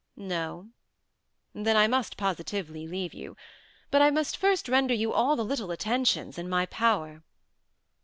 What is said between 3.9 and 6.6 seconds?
But I must first render you all the little attentions in